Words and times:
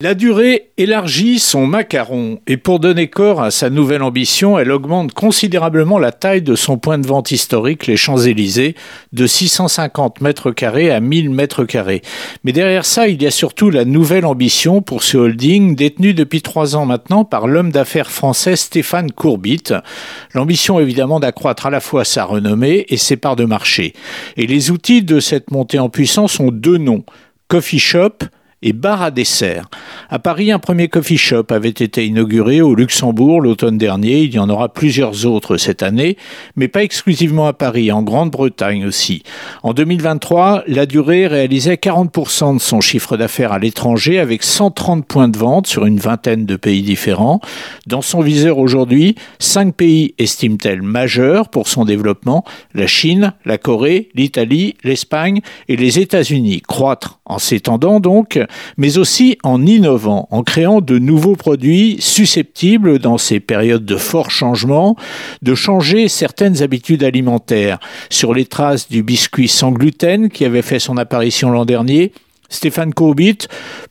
La 0.00 0.14
durée 0.14 0.72
élargit 0.76 1.38
son 1.38 1.68
macaron 1.68 2.40
et 2.48 2.56
pour 2.56 2.80
donner 2.80 3.06
corps 3.06 3.40
à 3.40 3.52
sa 3.52 3.70
nouvelle 3.70 4.02
ambition, 4.02 4.58
elle 4.58 4.72
augmente 4.72 5.12
considérablement 5.12 6.00
la 6.00 6.10
taille 6.10 6.42
de 6.42 6.56
son 6.56 6.78
point 6.78 6.98
de 6.98 7.06
vente 7.06 7.30
historique, 7.30 7.86
les 7.86 7.96
Champs-Élysées, 7.96 8.74
de 9.12 9.26
650 9.28 10.20
mètres 10.20 10.50
carrés 10.50 10.90
à 10.90 10.98
1000 10.98 11.30
mètres 11.30 11.64
carrés. 11.64 12.02
Mais 12.42 12.50
derrière 12.50 12.84
ça, 12.84 13.06
il 13.06 13.22
y 13.22 13.26
a 13.28 13.30
surtout 13.30 13.70
la 13.70 13.84
nouvelle 13.84 14.26
ambition 14.26 14.82
pour 14.82 15.04
ce 15.04 15.16
holding 15.16 15.76
détenu 15.76 16.12
depuis 16.12 16.42
trois 16.42 16.74
ans 16.74 16.86
maintenant 16.86 17.24
par 17.24 17.46
l'homme 17.46 17.70
d'affaires 17.70 18.10
français 18.10 18.56
Stéphane 18.56 19.12
Courbit. 19.12 19.62
L'ambition 20.32 20.80
évidemment 20.80 21.20
d'accroître 21.20 21.66
à 21.66 21.70
la 21.70 21.80
fois 21.80 22.04
sa 22.04 22.24
renommée 22.24 22.84
et 22.88 22.96
ses 22.96 23.16
parts 23.16 23.36
de 23.36 23.44
marché. 23.44 23.92
Et 24.36 24.48
les 24.48 24.72
outils 24.72 25.04
de 25.04 25.20
cette 25.20 25.52
montée 25.52 25.78
en 25.78 25.88
puissance 25.88 26.40
ont 26.40 26.50
deux 26.50 26.78
noms. 26.78 27.04
Coffee 27.46 27.78
Shop 27.78 28.18
et 28.64 28.72
bar 28.72 29.02
à 29.02 29.12
dessert. 29.12 29.66
À 30.10 30.18
Paris, 30.18 30.50
un 30.50 30.58
premier 30.58 30.88
coffee 30.88 31.18
shop 31.18 31.44
avait 31.50 31.68
été 31.68 32.04
inauguré 32.04 32.62
au 32.62 32.74
Luxembourg 32.74 33.40
l'automne 33.40 33.78
dernier. 33.78 34.22
Il 34.22 34.34
y 34.34 34.38
en 34.38 34.48
aura 34.48 34.70
plusieurs 34.70 35.26
autres 35.26 35.58
cette 35.58 35.82
année, 35.82 36.16
mais 36.56 36.66
pas 36.66 36.82
exclusivement 36.82 37.46
à 37.46 37.52
Paris, 37.52 37.92
en 37.92 38.02
Grande-Bretagne 38.02 38.86
aussi. 38.86 39.22
En 39.62 39.74
2023, 39.74 40.64
la 40.66 40.86
durée 40.86 41.26
réalisait 41.26 41.74
40% 41.74 42.54
de 42.54 42.60
son 42.60 42.80
chiffre 42.80 43.16
d'affaires 43.16 43.52
à 43.52 43.58
l'étranger 43.58 44.18
avec 44.18 44.42
130 44.42 45.06
points 45.06 45.28
de 45.28 45.38
vente 45.38 45.66
sur 45.66 45.84
une 45.84 45.98
vingtaine 45.98 46.46
de 46.46 46.56
pays 46.56 46.82
différents. 46.82 47.40
Dans 47.86 48.02
son 48.02 48.22
viseur 48.22 48.58
aujourd'hui, 48.58 49.14
cinq 49.38 49.74
pays 49.74 50.14
estiment-elle 50.18 50.80
majeurs 50.80 51.50
pour 51.50 51.68
son 51.68 51.84
développement 51.84 52.44
la 52.72 52.86
Chine, 52.86 53.34
la 53.44 53.58
Corée, 53.58 54.08
l'Italie, 54.14 54.74
l'Espagne 54.84 55.40
et 55.68 55.76
les 55.76 55.98
États-Unis. 55.98 56.62
Croître 56.62 57.20
en 57.26 57.38
s'étendant 57.38 58.00
donc, 58.00 58.38
mais 58.76 58.98
aussi 58.98 59.38
en 59.42 59.64
innovant, 59.64 60.28
en 60.30 60.42
créant 60.42 60.80
de 60.80 60.98
nouveaux 60.98 61.36
produits 61.36 61.96
susceptibles, 62.00 62.98
dans 62.98 63.18
ces 63.18 63.40
périodes 63.40 63.84
de 63.84 63.96
forts 63.96 64.30
changements, 64.30 64.96
de 65.42 65.54
changer 65.54 66.08
certaines 66.08 66.62
habitudes 66.62 67.02
alimentaires. 67.02 67.78
Sur 68.10 68.34
les 68.34 68.44
traces 68.44 68.88
du 68.88 69.02
biscuit 69.02 69.48
sans 69.48 69.72
gluten 69.72 70.28
qui 70.28 70.44
avait 70.44 70.62
fait 70.62 70.78
son 70.78 70.96
apparition 70.96 71.50
l'an 71.50 71.64
dernier, 71.64 72.12
Stéphane 72.48 72.94
Courbit, 72.94 73.38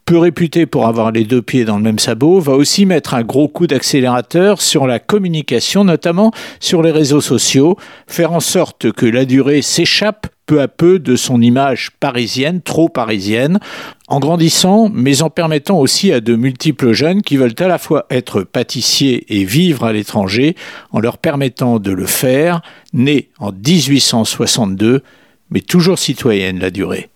peu 0.06 0.18
réputé 0.18 0.66
pour 0.66 0.88
avoir 0.88 1.12
les 1.12 1.24
deux 1.24 1.42
pieds 1.42 1.66
dans 1.66 1.78
le 1.78 1.84
même 1.84 2.00
sabot, 2.00 2.40
va 2.40 2.54
aussi 2.54 2.86
mettre 2.86 3.14
un 3.14 3.24
gros 3.24 3.48
coup 3.48 3.68
d'accélérateur 3.68 4.62
sur 4.62 4.88
la 4.88 5.00
communication, 5.00 5.84
notamment 5.84 6.32
sur 6.60 6.82
les 6.82 6.92
réseaux 6.92 7.22
sociaux, 7.22 7.78
faire 8.08 8.32
en 8.32 8.40
sorte 8.40 8.92
que 8.92 9.06
la 9.06 9.26
durée 9.26 9.62
s'échappe 9.62 10.28
peu 10.46 10.62
à 10.62 10.68
peu 10.68 11.00
de 11.00 11.16
son 11.16 11.42
image 11.42 11.92
parisienne, 12.00 12.62
trop 12.62 12.90
parisienne, 12.90 13.60
en 14.08 14.20
grandissant, 14.20 14.90
mais 14.94 15.22
en 15.22 15.30
permettant 15.30 15.80
aussi 15.80 16.12
à 16.12 16.20
de 16.20 16.36
multiples 16.36 16.92
jeunes 16.92 17.22
qui 17.22 17.38
veulent 17.38 17.56
à 17.60 17.68
la 17.68 17.78
fois 17.78 18.06
être 18.10 18.44
pâtissiers 18.44 19.26
et 19.30 19.46
vivre 19.46 19.86
à 19.86 19.94
l'étranger, 19.94 20.56
en 20.92 21.00
leur 21.00 21.18
permettant 21.18 21.80
de 21.80 21.92
le 21.92 22.06
faire, 22.06 22.62
né 22.92 23.30
en 23.40 23.52
1862, 23.52 25.02
mais 25.50 25.62
toujours 25.62 26.00
citoyenne 26.00 26.60
la 26.60 26.72
durée. 26.72 27.10